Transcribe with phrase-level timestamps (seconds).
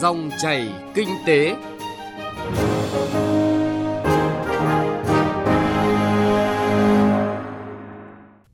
[0.00, 1.56] Dòng chảy kinh tế.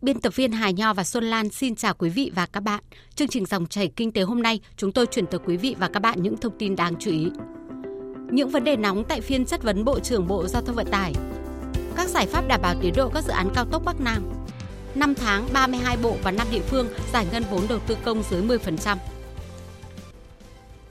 [0.02, 2.84] Biên tập viên Hà Nho và Xuân Lan xin chào quý vị và các bạn.
[3.14, 5.88] Chương trình dòng chảy kinh tế hôm nay, chúng tôi chuyển tới quý vị và
[5.88, 7.30] các bạn những thông tin đáng chú ý.
[8.30, 11.12] Những vấn đề nóng tại phiên chất vấn Bộ trưởng Bộ Giao thông Vận tải.
[11.96, 14.22] Các giải pháp đảm bảo tiến độ các dự án cao tốc Bắc Nam.
[14.94, 18.42] 5 tháng 32 bộ và 5 địa phương giải ngân vốn đầu tư công dưới
[18.42, 18.96] 10%.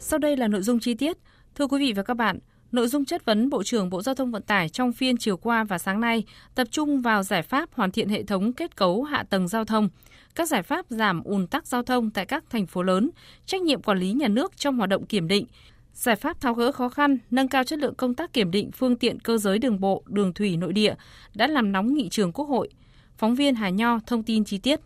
[0.05, 1.17] Sau đây là nội dung chi tiết.
[1.55, 2.39] Thưa quý vị và các bạn,
[2.71, 5.63] nội dung chất vấn Bộ trưởng Bộ Giao thông Vận tải trong phiên chiều qua
[5.63, 6.23] và sáng nay
[6.55, 9.89] tập trung vào giải pháp hoàn thiện hệ thống kết cấu hạ tầng giao thông,
[10.35, 13.09] các giải pháp giảm ùn tắc giao thông tại các thành phố lớn,
[13.45, 15.45] trách nhiệm quản lý nhà nước trong hoạt động kiểm định,
[15.93, 18.95] giải pháp tháo gỡ khó khăn, nâng cao chất lượng công tác kiểm định phương
[18.95, 20.95] tiện cơ giới đường bộ, đường thủy nội địa
[21.33, 22.69] đã làm nóng nghị trường Quốc hội.
[23.17, 24.79] Phóng viên Hà Nho thông tin chi tiết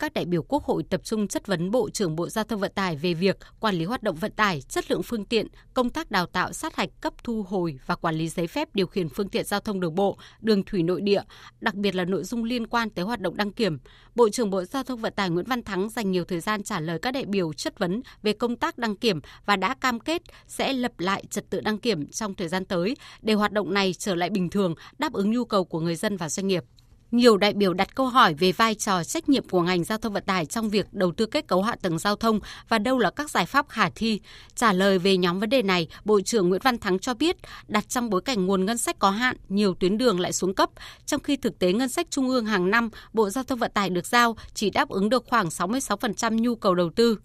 [0.00, 2.72] các đại biểu Quốc hội tập trung chất vấn Bộ trưởng Bộ Giao thông Vận
[2.74, 6.10] tải về việc quản lý hoạt động vận tải, chất lượng phương tiện, công tác
[6.10, 9.28] đào tạo sát hạch cấp thu hồi và quản lý giấy phép điều khiển phương
[9.28, 11.22] tiện giao thông đường bộ, đường thủy nội địa,
[11.60, 13.78] đặc biệt là nội dung liên quan tới hoạt động đăng kiểm.
[14.14, 16.80] Bộ trưởng Bộ Giao thông Vận tải Nguyễn Văn Thắng dành nhiều thời gian trả
[16.80, 20.22] lời các đại biểu chất vấn về công tác đăng kiểm và đã cam kết
[20.46, 23.94] sẽ lập lại trật tự đăng kiểm trong thời gian tới để hoạt động này
[23.98, 26.64] trở lại bình thường, đáp ứng nhu cầu của người dân và doanh nghiệp.
[27.10, 30.12] Nhiều đại biểu đặt câu hỏi về vai trò trách nhiệm của ngành giao thông
[30.12, 33.10] vận tải trong việc đầu tư kết cấu hạ tầng giao thông và đâu là
[33.10, 34.20] các giải pháp khả thi.
[34.54, 37.36] Trả lời về nhóm vấn đề này, Bộ trưởng Nguyễn Văn Thắng cho biết,
[37.68, 40.70] đặt trong bối cảnh nguồn ngân sách có hạn, nhiều tuyến đường lại xuống cấp,
[41.06, 43.90] trong khi thực tế ngân sách trung ương hàng năm, Bộ Giao thông Vận tải
[43.90, 47.18] được giao chỉ đáp ứng được khoảng 66% nhu cầu đầu tư.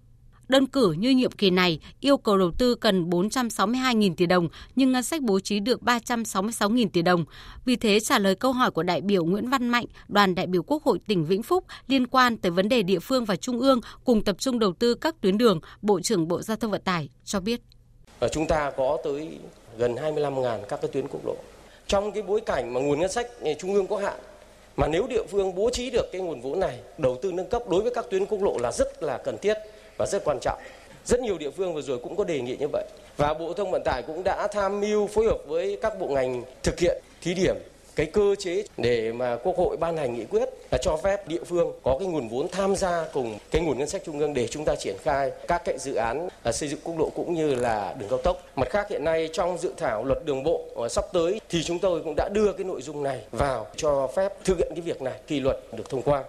[0.48, 4.92] Đơn cử như nhiệm kỳ này yêu cầu đầu tư cần 462.000 tỷ đồng nhưng
[4.92, 7.26] ngân sách bố trí được 366.000 tỷ đồng.
[7.66, 10.64] Vì thế trả lời câu hỏi của đại biểu Nguyễn Văn Mạnh, đoàn đại biểu
[10.64, 13.82] Quốc hội tỉnh Vĩnh Phúc liên quan tới vấn đề địa phương và trung ương
[14.04, 17.10] cùng tập trung đầu tư các tuyến đường, Bộ trưởng Bộ Giao thông Vận tải
[17.26, 17.62] cho biết.
[18.20, 19.40] Và chúng ta có tới
[19.78, 21.36] gần 25.000 các cái tuyến quốc lộ.
[21.88, 23.28] Trong cái bối cảnh mà nguồn ngân sách
[23.60, 24.20] trung ương có hạn
[24.78, 27.64] mà nếu địa phương bố trí được cái nguồn vốn này đầu tư nâng cấp
[27.70, 29.58] đối với các tuyến quốc lộ là rất là cần thiết
[29.98, 30.60] và rất quan trọng.
[31.06, 32.86] Rất nhiều địa phương vừa rồi cũng có đề nghị như vậy.
[33.18, 36.44] Và Bộ Thông Vận tải cũng đã tham mưu phối hợp với các bộ ngành
[36.64, 37.56] thực hiện thí điểm
[37.96, 41.44] cái cơ chế để mà Quốc hội ban hành nghị quyết là cho phép địa
[41.44, 44.48] phương có cái nguồn vốn tham gia cùng cái nguồn ngân sách trung ương để
[44.48, 47.56] chúng ta triển khai các cái dự án à, xây dựng quốc lộ cũng như
[47.56, 48.44] là đường cao tốc.
[48.56, 51.80] Mặt khác hiện nay trong dự thảo luật đường bộ à, sắp tới thì chúng
[51.80, 55.02] tôi cũng đã đưa cái nội dung này vào cho phép thực hiện cái việc
[55.02, 56.24] này khi luật được thông qua.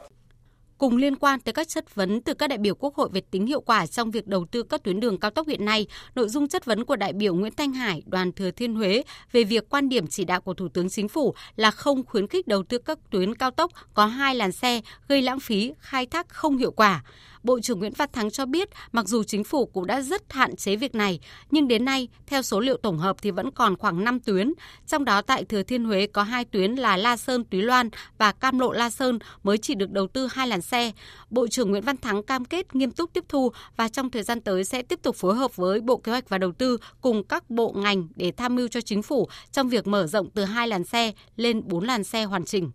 [0.79, 3.47] Cùng liên quan tới các chất vấn từ các đại biểu Quốc hội về tính
[3.47, 6.49] hiệu quả trong việc đầu tư các tuyến đường cao tốc hiện nay, nội dung
[6.49, 9.89] chất vấn của đại biểu Nguyễn Thanh Hải, đoàn Thừa Thiên Huế về việc quan
[9.89, 12.99] điểm chỉ đạo của Thủ tướng Chính phủ là không khuyến khích đầu tư các
[13.11, 17.05] tuyến cao tốc có hai làn xe gây lãng phí, khai thác không hiệu quả.
[17.47, 20.57] Bộ trưởng Nguyễn Văn Thắng cho biết, mặc dù chính phủ cũng đã rất hạn
[20.57, 21.21] chế việc này,
[21.51, 24.53] nhưng đến nay, theo số liệu tổng hợp thì vẫn còn khoảng 5 tuyến,
[24.87, 28.33] trong đó tại Thừa Thiên Huế có hai tuyến là La Sơn Túy Loan và
[28.33, 30.93] Cam Lộ La Sơn mới chỉ được đầu tư hai làn xe.
[31.31, 34.41] Bộ trưởng Nguyễn Văn Thắng cam kết nghiêm túc tiếp thu và trong thời gian
[34.41, 37.51] tới sẽ tiếp tục phối hợp với Bộ Kế hoạch và Đầu tư cùng các
[37.51, 40.85] bộ ngành để tham mưu cho chính phủ trong việc mở rộng từ hai làn
[40.85, 42.71] xe lên bốn làn xe hoàn chỉnh.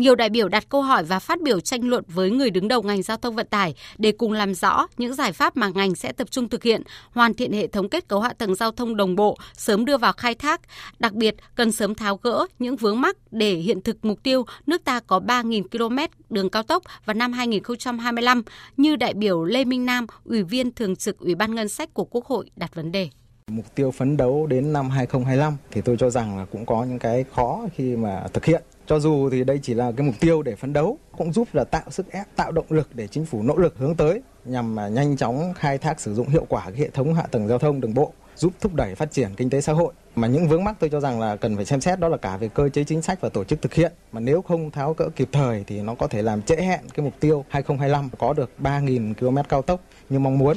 [0.00, 2.82] Nhiều đại biểu đặt câu hỏi và phát biểu tranh luận với người đứng đầu
[2.82, 6.12] ngành giao thông vận tải để cùng làm rõ những giải pháp mà ngành sẽ
[6.12, 9.16] tập trung thực hiện, hoàn thiện hệ thống kết cấu hạ tầng giao thông đồng
[9.16, 10.60] bộ, sớm đưa vào khai thác.
[10.98, 14.84] Đặc biệt, cần sớm tháo gỡ những vướng mắc để hiện thực mục tiêu nước
[14.84, 15.98] ta có 3.000 km
[16.30, 18.42] đường cao tốc vào năm 2025,
[18.76, 22.04] như đại biểu Lê Minh Nam, Ủy viên Thường trực Ủy ban Ngân sách của
[22.04, 23.08] Quốc hội đặt vấn đề.
[23.50, 26.98] Mục tiêu phấn đấu đến năm 2025 thì tôi cho rằng là cũng có những
[26.98, 30.42] cái khó khi mà thực hiện cho dù thì đây chỉ là cái mục tiêu
[30.42, 33.42] để phấn đấu, cũng giúp là tạo sức ép, tạo động lực để chính phủ
[33.42, 36.80] nỗ lực hướng tới nhằm mà nhanh chóng khai thác sử dụng hiệu quả cái
[36.80, 39.60] hệ thống hạ tầng giao thông đường bộ giúp thúc đẩy phát triển kinh tế
[39.60, 39.92] xã hội.
[40.14, 42.36] Mà những vướng mắc tôi cho rằng là cần phải xem xét đó là cả
[42.36, 43.92] về cơ chế chính sách và tổ chức thực hiện.
[44.12, 47.04] Mà nếu không tháo cỡ kịp thời thì nó có thể làm trễ hẹn cái
[47.04, 50.56] mục tiêu 2025 có được 3.000 km cao tốc như mong muốn.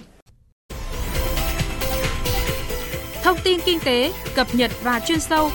[3.23, 5.49] Thông tin kinh tế, cập nhật và chuyên sâu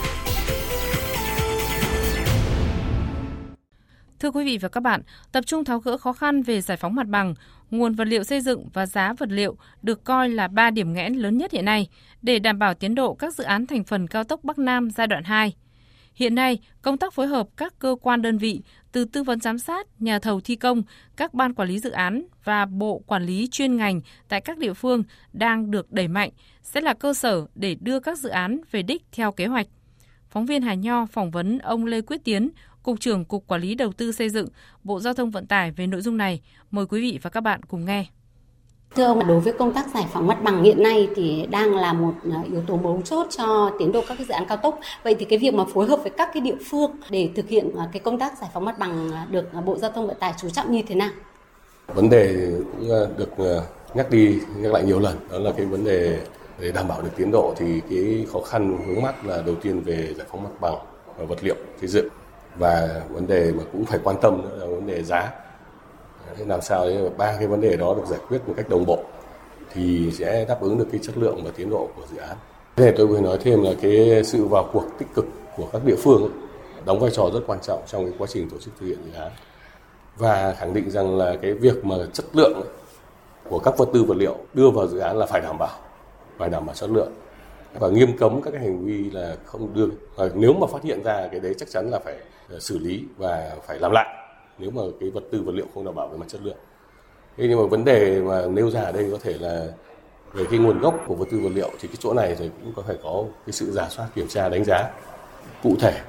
[4.21, 6.95] Thưa quý vị và các bạn, tập trung tháo gỡ khó khăn về giải phóng
[6.95, 7.35] mặt bằng,
[7.71, 11.15] nguồn vật liệu xây dựng và giá vật liệu được coi là ba điểm nghẽn
[11.15, 11.89] lớn nhất hiện nay
[12.23, 15.07] để đảm bảo tiến độ các dự án thành phần cao tốc Bắc Nam giai
[15.07, 15.55] đoạn 2.
[16.15, 18.61] Hiện nay, công tác phối hợp các cơ quan đơn vị
[18.93, 20.83] từ tư vấn giám sát, nhà thầu thi công,
[21.17, 24.75] các ban quản lý dự án và bộ quản lý chuyên ngành tại các địa
[24.75, 26.31] phương đang được đẩy mạnh
[26.63, 29.67] sẽ là cơ sở để đưa các dự án về đích theo kế hoạch.
[30.31, 32.51] Phóng viên Hà Nho phỏng vấn ông Lê Quyết Tiến,
[32.83, 34.49] Cục trưởng Cục Quản lý Đầu tư xây dựng,
[34.85, 36.41] Bộ Giao thông Vận tải về nội dung này.
[36.71, 38.07] Mời quý vị và các bạn cùng nghe.
[38.97, 41.93] Thưa ông, đối với công tác giải phóng mặt bằng hiện nay thì đang là
[41.93, 44.81] một à, yếu tố mấu chốt cho tiến độ các cái dự án cao tốc.
[45.03, 47.71] Vậy thì cái việc mà phối hợp với các cái địa phương để thực hiện
[47.79, 50.35] à, cái công tác giải phóng mặt bằng à, được Bộ Giao thông Vận tải
[50.41, 51.11] chú trọng như thế nào?
[51.87, 52.89] Vấn đề cũng
[53.19, 53.31] được
[53.95, 56.21] nhắc đi nhắc lại nhiều lần đó là cái vấn đề
[56.61, 59.81] để đảm bảo được tiến độ thì cái khó khăn vướng mắt là đầu tiên
[59.81, 60.77] về giải phóng mặt bằng
[61.19, 62.09] và vật liệu xây dựng
[62.59, 65.33] và vấn đề mà cũng phải quan tâm nữa là vấn đề giá.
[66.37, 68.87] Thế làm sao để ba cái vấn đề đó được giải quyết một cách đồng
[68.87, 68.99] bộ
[69.73, 72.37] thì sẽ đáp ứng được cái chất lượng và tiến độ của dự án.
[72.77, 75.25] Thế tôi vừa nói thêm là cái sự vào cuộc tích cực
[75.57, 76.31] của các địa phương ấy,
[76.85, 79.21] đóng vai trò rất quan trọng trong cái quá trình tổ chức thực hiện dự
[79.21, 79.33] án.
[80.17, 82.73] Và khẳng định rằng là cái việc mà chất lượng ấy,
[83.49, 85.79] của các vật tư vật liệu đưa vào dự án là phải đảm bảo
[86.39, 87.13] phải đảm bảo chất lượng.
[87.79, 89.87] Và nghiêm cấm các cái hành vi là không đưa.
[90.17, 92.15] Và nếu mà phát hiện ra cái đấy chắc chắn là phải
[92.51, 94.07] Ờ, xử lý và phải làm lại
[94.59, 96.57] nếu mà cái vật tư vật liệu không đảm bảo về mặt chất lượng.
[97.37, 99.67] Thế nhưng mà vấn đề mà nêu ra ở đây có thể là
[100.33, 102.73] về cái nguồn gốc của vật tư vật liệu thì cái chỗ này thì cũng
[102.77, 104.91] có phải có cái sự giả soát kiểm tra đánh giá.
[105.63, 106.01] Cụ thể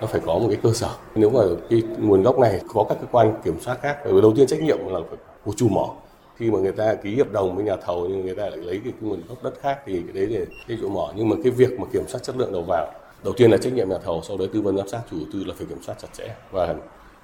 [0.00, 0.90] nó phải có một cái cơ sở.
[1.14, 1.40] Nếu mà
[1.70, 4.78] cái nguồn gốc này có các cơ quan kiểm soát khác đầu tiên trách nhiệm
[4.88, 5.00] là
[5.44, 5.94] của chủ mỏ.
[6.36, 8.80] Khi mà người ta ký hợp đồng với nhà thầu nhưng người ta lại lấy
[8.84, 11.12] cái, cái nguồn gốc đất khác thì cái đấy thì cái chỗ mỏ.
[11.16, 12.92] Nhưng mà cái việc mà kiểm soát chất lượng đầu vào
[13.24, 15.26] đầu tiên là trách nhiệm nhà thầu sau đó tư vấn giám sát chủ đầu
[15.32, 16.74] tư là phải kiểm soát chặt chẽ và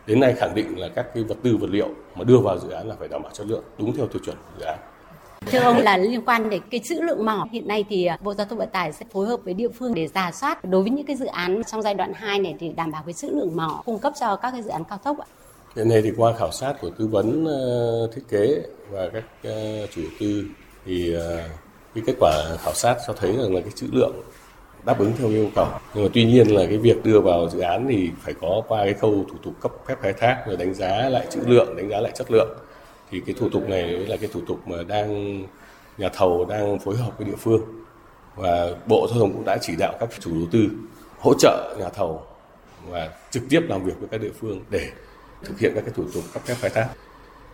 [0.07, 2.69] đến nay khẳng định là các cái vật tư vật liệu mà đưa vào dự
[2.69, 4.79] án là phải đảm bảo chất lượng đúng theo tiêu chuẩn dự án
[5.47, 8.35] Thưa ông là liên quan đến cái trữ lượng mỏ hiện nay thì à, Bộ
[8.35, 10.91] Giao thông Vận tải sẽ phối hợp với địa phương để giả soát đối với
[10.91, 13.57] những cái dự án trong giai đoạn 2 này thì đảm bảo cái trữ lượng
[13.57, 15.27] mỏ cung cấp cho các cái dự án cao tốc ạ.
[15.77, 19.91] Hiện nay thì qua khảo sát của tư vấn uh, thiết kế và các uh,
[19.91, 20.45] chủ đầu tư
[20.87, 21.23] thì uh,
[21.95, 24.15] cái kết quả khảo sát cho thấy rằng là cái trữ lượng
[24.85, 25.67] đáp ứng theo yêu cầu.
[25.95, 28.85] Nhưng mà tuy nhiên là cái việc đưa vào dự án thì phải có qua
[28.85, 31.89] cái khâu thủ tục cấp phép khai thác rồi đánh giá lại trữ lượng, đánh
[31.89, 32.59] giá lại chất lượng.
[33.11, 35.43] Thì cái thủ tục này là cái thủ tục mà đang,
[35.99, 37.61] nhà thầu đang phối hợp với địa phương.
[38.37, 40.69] Và bộ giao thông cũng đã chỉ đạo các chủ đầu tư
[41.19, 42.23] hỗ trợ nhà thầu
[42.89, 44.91] và trực tiếp làm việc với các địa phương để
[45.45, 46.89] thực hiện các cái thủ tục cấp phép khai thác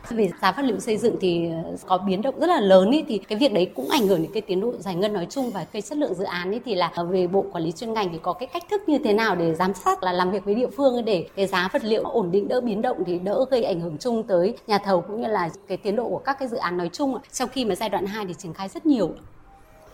[0.09, 3.05] về giá vật liệu xây dựng thì ờ, có biến động rất là lớn ý,
[3.09, 5.51] thì cái việc đấy cũng ảnh hưởng đến cái tiến độ giải ngân nói chung
[5.51, 7.93] và cái chất lượng dự án ý, thì là ờ, về bộ quản lý chuyên
[7.93, 10.45] ngành thì có cái cách thức như thế nào để giám sát là làm việc
[10.45, 13.45] với địa phương để cái giá vật liệu ổn định đỡ biến động thì đỡ
[13.51, 16.39] gây ảnh hưởng chung tới nhà thầu cũng như là cái tiến độ của các
[16.39, 18.87] cái dự án nói chung trong khi mà giai đoạn 2 thì triển khai rất
[18.87, 19.11] nhiều.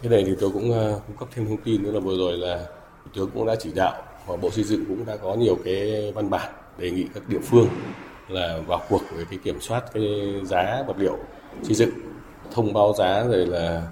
[0.02, 2.32] Cái này thì tôi cũng ờ, cung cấp thêm thông tin nữa là vừa rồi
[2.32, 2.66] là
[3.04, 6.12] thủ tướng cũng đã chỉ đạo và bộ xây dựng cũng đã có nhiều cái
[6.14, 7.68] văn bản đề nghị các địa phương
[8.28, 11.18] là vào cuộc với cái kiểm soát cái giá vật liệu
[11.62, 11.90] xây dựng
[12.52, 13.82] thông báo giá rồi là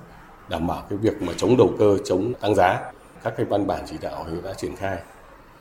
[0.49, 2.81] đảm bảo cái việc mà chống đầu cơ chống tăng giá.
[3.23, 4.99] Các cái văn bản chỉ đạo thì đã triển khai.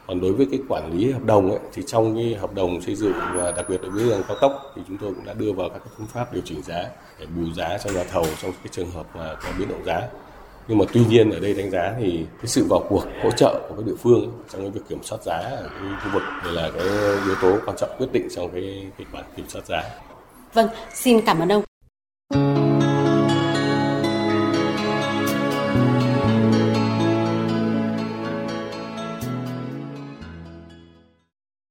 [0.08, 2.96] Còn đối với cái quản lý hợp đồng ấy, thì trong cái hợp đồng xây
[2.96, 5.52] dựng và đặc biệt là với đường cao tốc thì chúng tôi cũng đã đưa
[5.52, 6.84] vào các phương pháp điều chỉnh giá
[7.20, 10.02] để bù giá cho nhà thầu trong cái trường hợp mà có biến động giá
[10.68, 13.66] nhưng mà tuy nhiên ở đây đánh giá thì cái sự vào cuộc hỗ trợ
[13.70, 16.24] của các địa phương trong cái việc kiểm soát giá ở cái khu vực
[16.54, 16.88] là cái
[17.26, 19.84] yếu tố quan trọng quyết định trong cái kịch bản kiểm soát giá.
[20.54, 21.64] Vâng, xin cảm ơn ông.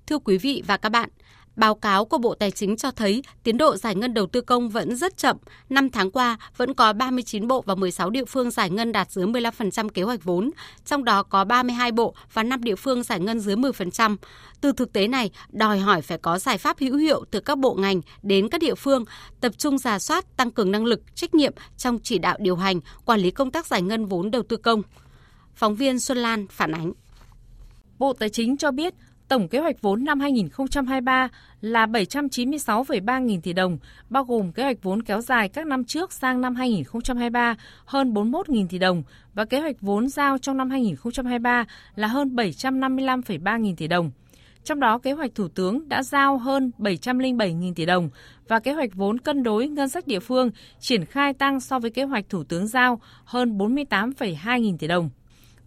[0.06, 1.08] Thưa quý vị và các bạn,
[1.56, 4.69] Báo cáo của Bộ Tài chính cho thấy tiến độ giải ngân đầu tư công
[4.69, 5.37] vẫn rất chậm.
[5.69, 9.26] Năm tháng qua, vẫn có 39 bộ và 16 địa phương giải ngân đạt dưới
[9.26, 10.50] 15% kế hoạch vốn,
[10.85, 14.16] trong đó có 32 bộ và 5 địa phương giải ngân dưới 10%.
[14.61, 17.75] Từ thực tế này, đòi hỏi phải có giải pháp hữu hiệu từ các bộ
[17.75, 19.04] ngành đến các địa phương,
[19.40, 22.80] tập trung giả soát, tăng cường năng lực, trách nhiệm trong chỉ đạo điều hành,
[23.04, 24.82] quản lý công tác giải ngân vốn đầu tư công.
[25.54, 26.92] Phóng viên Xuân Lan phản ánh.
[27.99, 28.94] Bộ Tài chính cho biết,
[29.32, 31.28] Tổng kế hoạch vốn năm 2023
[31.60, 33.78] là 796,3 nghìn tỷ đồng,
[34.10, 38.48] bao gồm kế hoạch vốn kéo dài các năm trước sang năm 2023 hơn 41
[38.48, 39.02] nghìn tỷ đồng
[39.34, 44.10] và kế hoạch vốn giao trong năm 2023 là hơn 755,3 nghìn tỷ đồng.
[44.64, 48.10] Trong đó, kế hoạch Thủ tướng đã giao hơn 707.000 tỷ đồng
[48.48, 51.90] và kế hoạch vốn cân đối ngân sách địa phương triển khai tăng so với
[51.90, 55.10] kế hoạch Thủ tướng giao hơn 48,2 nghìn tỷ đồng.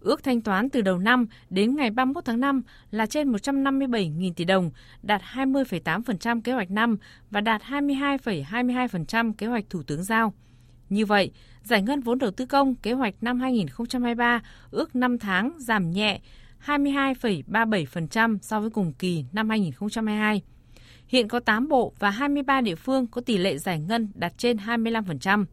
[0.06, 4.44] Ước thanh toán từ đầu năm đến ngày 31 tháng 5 là trên 157.000 tỷ
[4.44, 4.70] đồng,
[5.02, 6.96] đạt 20,8% kế hoạch năm
[7.30, 10.34] và đạt 22,22% kế hoạch Thủ tướng giao.
[10.88, 11.30] Như vậy,
[11.62, 16.20] giải ngân vốn đầu tư công kế hoạch năm 2023 ước 5 tháng giảm nhẹ
[16.66, 20.42] 22,37% so với cùng kỳ năm 2022.
[21.08, 24.56] Hiện có 8 bộ và 23 địa phương có tỷ lệ giải ngân đạt trên
[24.56, 25.44] 25%.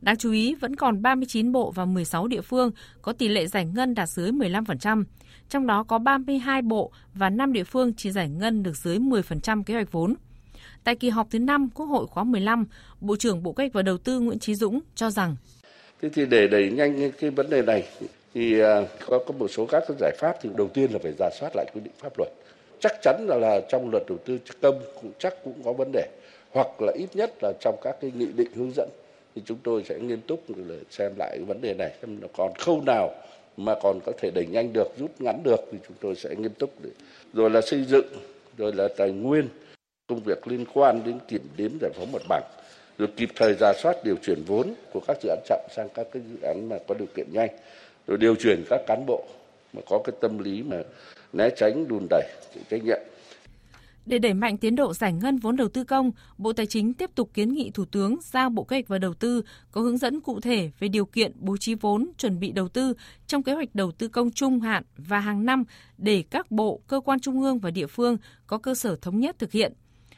[0.00, 2.70] Đáng chú ý, vẫn còn 39 bộ và 16 địa phương
[3.02, 5.04] có tỷ lệ giải ngân đạt dưới 15%,
[5.48, 9.62] trong đó có 32 bộ và 5 địa phương chỉ giải ngân được dưới 10%
[9.62, 10.14] kế hoạch vốn.
[10.84, 12.66] Tại kỳ họp thứ 5 Quốc hội khóa 15,
[13.00, 15.36] Bộ trưởng Bộ Kế hoạch và Đầu tư Nguyễn Chí Dũng cho rằng
[16.02, 17.84] Thế thì để đẩy nhanh cái vấn đề này
[18.34, 21.30] thì à, có có một số các giải pháp thì đầu tiên là phải giả
[21.40, 22.28] soát lại quy định pháp luật.
[22.80, 26.08] Chắc chắn là là trong luật đầu tư công cũng chắc cũng có vấn đề
[26.52, 28.88] hoặc là ít nhất là trong các cái nghị định hướng dẫn
[29.34, 30.44] thì chúng tôi sẽ nghiêm túc
[30.90, 33.14] xem lại cái vấn đề này, xem nó còn khâu nào
[33.56, 36.52] mà còn có thể đẩy nhanh được, rút ngắn được thì chúng tôi sẽ nghiêm
[36.58, 36.90] túc để
[37.32, 38.06] rồi là xây dựng,
[38.58, 39.48] rồi là tài nguyên,
[40.06, 42.42] công việc liên quan đến kiểm đếm giải phóng mặt bằng,
[42.98, 46.06] rồi kịp thời giả soát điều chuyển vốn của các dự án chậm sang các
[46.12, 47.50] cái dự án mà có điều kiện nhanh,
[48.06, 49.24] rồi điều chuyển các cán bộ
[49.72, 50.76] mà có cái tâm lý mà
[51.32, 52.22] né tránh đùn đẩy
[52.54, 53.00] chịu trách nhiệm
[54.08, 57.10] để đẩy mạnh tiến độ giải ngân vốn đầu tư công, Bộ Tài chính tiếp
[57.14, 60.20] tục kiến nghị Thủ tướng giao Bộ Kế hoạch và Đầu tư có hướng dẫn
[60.20, 62.94] cụ thể về điều kiện bố trí vốn chuẩn bị đầu tư
[63.26, 65.64] trong kế hoạch đầu tư công trung hạn và hàng năm
[65.98, 69.36] để các bộ, cơ quan trung ương và địa phương có cơ sở thống nhất
[69.38, 69.72] thực hiện.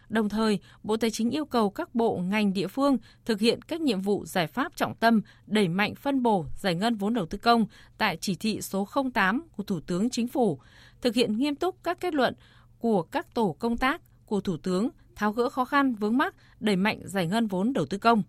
[0.09, 3.81] Đồng thời, Bộ Tài chính yêu cầu các bộ, ngành địa phương thực hiện các
[3.81, 7.39] nhiệm vụ giải pháp trọng tâm đẩy mạnh phân bổ giải ngân vốn đầu tư
[7.39, 7.67] công
[7.99, 10.61] tại chỉ thị số 08 của Thủ tướng Chính phủ,
[11.03, 12.35] thực hiện nghiêm túc các kết luận
[12.81, 16.77] của các tổ công tác của Thủ tướng tháo gỡ khó khăn vướng mắc, đẩy
[16.77, 18.23] mạnh giải ngân vốn đầu tư công.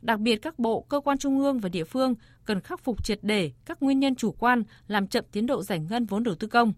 [0.00, 3.18] Đặc biệt các bộ, cơ quan trung ương và địa phương cần khắc phục triệt
[3.22, 6.48] để các nguyên nhân chủ quan làm chậm tiến độ giải ngân vốn đầu tư
[6.48, 6.72] công.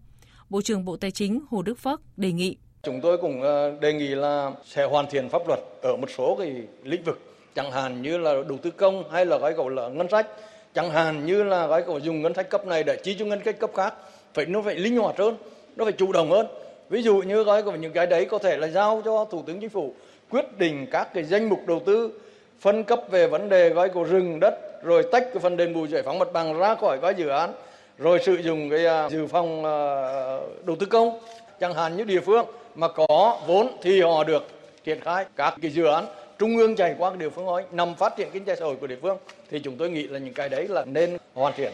[0.49, 3.93] Bộ trưởng Bộ Tài chính Hồ Đức Phước đề nghị Chúng tôi cũng ờ, đề
[3.93, 6.53] nghị là sẽ hoàn thiện pháp luật ở một số cái
[6.83, 7.19] lĩnh vực,
[7.55, 10.27] chẳng hạn như là đầu tư công hay là gói gọi là ngân sách,
[10.73, 13.39] chẳng hạn như là gói gọi dùng ngân sách cấp này để chi cho ngân
[13.45, 13.93] sách cấp khác,
[14.33, 15.37] phải nó phải linh hoạt hơn,
[15.75, 16.47] nó phải chủ động hơn
[16.89, 19.59] ví dụ như gói của những cái đấy có thể là giao cho thủ tướng
[19.59, 19.93] chính phủ
[20.29, 22.19] quyết định các cái danh mục đầu tư
[22.59, 25.87] phân cấp về vấn đề gói của rừng đất rồi tách cái phần đền bù
[25.87, 27.53] giải phóng mặt bằng ra khỏi gói dự án
[27.97, 31.19] rồi sử dụng cái uh, dự phòng uh, đầu tư công
[31.59, 34.47] chẳng hạn như địa phương mà có vốn thì họ được
[34.83, 36.05] triển khai các cái dự án
[36.39, 38.87] trung ương chạy qua địa phương ấy nằm phát triển kinh tế xã hội của
[38.87, 39.17] địa phương
[39.51, 41.71] thì chúng tôi nghĩ là những cái đấy là nên hoàn thiện.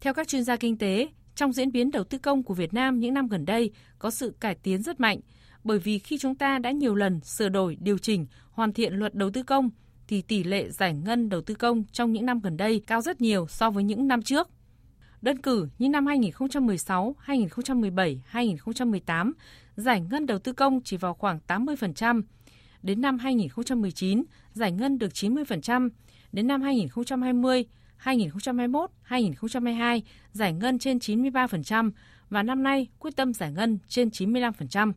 [0.00, 1.06] Theo các chuyên gia kinh tế,
[1.42, 4.34] trong diễn biến đầu tư công của Việt Nam những năm gần đây có sự
[4.40, 5.20] cải tiến rất mạnh,
[5.64, 9.14] bởi vì khi chúng ta đã nhiều lần sửa đổi, điều chỉnh, hoàn thiện luật
[9.14, 9.70] đầu tư công
[10.08, 13.20] thì tỷ lệ giải ngân đầu tư công trong những năm gần đây cao rất
[13.20, 14.48] nhiều so với những năm trước.
[15.22, 19.32] Đơn cử như năm 2016, 2017, 2018,
[19.76, 22.22] giải ngân đầu tư công chỉ vào khoảng 80%.
[22.82, 25.88] Đến năm 2019, giải ngân được 90%.
[26.32, 27.64] Đến năm 2020,
[28.02, 31.90] 2021, 2022 giải ngân trên 93%
[32.30, 34.92] và năm nay quyết tâm giải ngân trên 95%.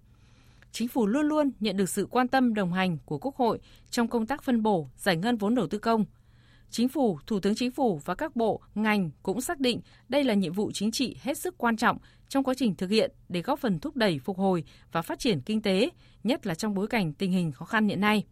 [0.71, 3.59] Chính phủ luôn luôn nhận được sự quan tâm đồng hành của Quốc hội
[3.89, 6.05] trong công tác phân bổ giải ngân vốn đầu tư công.
[6.69, 10.33] Chính phủ, Thủ tướng Chính phủ và các bộ, ngành cũng xác định đây là
[10.33, 11.97] nhiệm vụ chính trị hết sức quan trọng
[12.27, 15.41] trong quá trình thực hiện để góp phần thúc đẩy phục hồi và phát triển
[15.41, 15.89] kinh tế,
[16.23, 18.23] nhất là trong bối cảnh tình hình khó khăn hiện nay.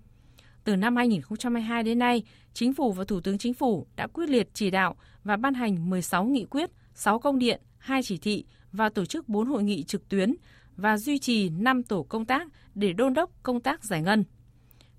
[0.63, 4.49] Từ năm 2022 đến nay, Chính phủ và Thủ tướng Chính phủ đã quyết liệt
[4.53, 8.89] chỉ đạo và ban hành 16 nghị quyết, 6 công điện, 2 chỉ thị và
[8.89, 10.35] tổ chức 4 hội nghị trực tuyến
[10.75, 14.23] và duy trì 5 tổ công tác để đôn đốc công tác giải ngân.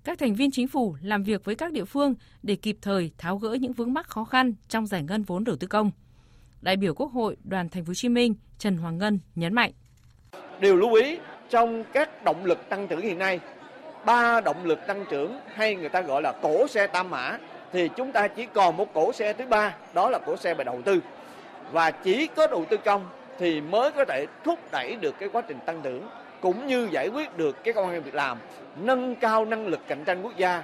[0.03, 3.37] Các thành viên chính phủ làm việc với các địa phương để kịp thời tháo
[3.37, 5.91] gỡ những vướng mắc khó khăn trong giải ngân vốn đầu tư công.
[6.61, 9.71] Đại biểu Quốc hội Đoàn Thành phố Hồ Chí Minh Trần Hoàng Ngân nhấn mạnh:
[10.61, 11.17] Điều lưu ý
[11.49, 13.39] trong các động lực tăng trưởng hiện nay
[14.05, 17.37] ba động lực tăng trưởng hay người ta gọi là cổ xe tam mã
[17.73, 20.63] thì chúng ta chỉ còn một cổ xe thứ ba đó là cổ xe về
[20.63, 21.01] đầu tư.
[21.71, 23.05] Và chỉ có đầu tư công
[23.39, 26.07] thì mới có thể thúc đẩy được cái quá trình tăng trưởng
[26.41, 28.37] cũng như giải quyết được cái công an việc làm
[28.75, 30.63] nâng cao năng lực cạnh tranh quốc gia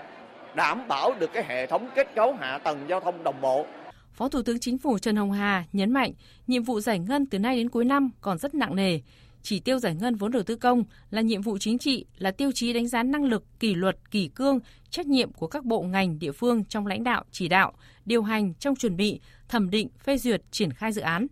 [0.55, 3.65] đảm bảo được cái hệ thống kết cấu hạ tầng giao thông đồng bộ.
[4.13, 6.11] Phó Thủ tướng Chính phủ Trần Hồng Hà nhấn mạnh
[6.47, 8.99] nhiệm vụ giải ngân từ nay đến cuối năm còn rất nặng nề,
[9.43, 12.51] chỉ tiêu giải ngân vốn đầu tư công là nhiệm vụ chính trị, là tiêu
[12.51, 16.19] chí đánh giá năng lực, kỷ luật, kỷ cương, trách nhiệm của các bộ ngành
[16.19, 17.73] địa phương trong lãnh đạo, chỉ đạo,
[18.05, 19.19] điều hành trong chuẩn bị,
[19.49, 21.27] thẩm định, phê duyệt, triển khai dự án.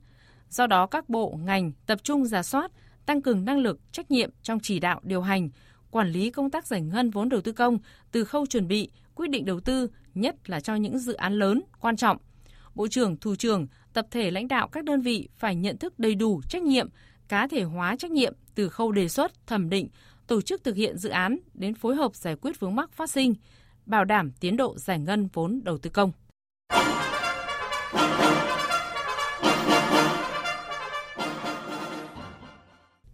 [0.50, 2.72] Do đó các bộ ngành tập trung giả soát,
[3.06, 5.50] tăng cường năng lực, trách nhiệm trong chỉ đạo, điều hành,
[5.92, 7.78] quản lý công tác giải ngân vốn đầu tư công
[8.12, 11.62] từ khâu chuẩn bị, quyết định đầu tư, nhất là cho những dự án lớn,
[11.80, 12.18] quan trọng.
[12.76, 16.16] Bộ trưởng, thủ trưởng, tập thể lãnh đạo các đơn vị phải nhận thức đầy
[16.16, 16.90] đủ trách nhiệm,
[17.30, 19.88] cá thể hóa trách nhiệm từ khâu đề xuất, thẩm định,
[20.28, 23.34] tổ chức thực hiện dự án đến phối hợp giải quyết vướng mắc phát sinh,
[23.86, 26.12] bảo đảm tiến độ giải ngân vốn đầu tư công.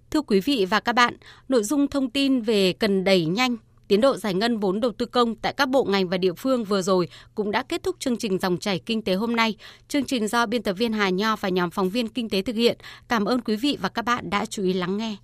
[0.09, 1.17] Thưa quý vị và các bạn,
[1.49, 3.57] nội dung thông tin về cần đẩy nhanh
[3.87, 6.63] tiến độ giải ngân vốn đầu tư công tại các bộ ngành và địa phương
[6.63, 9.55] vừa rồi cũng đã kết thúc chương trình dòng chảy kinh tế hôm nay.
[9.87, 12.55] Chương trình do biên tập viên Hà Nho và nhóm phóng viên kinh tế thực
[12.55, 12.77] hiện.
[13.07, 15.15] Cảm ơn quý vị và các bạn đã chú ý lắng nghe.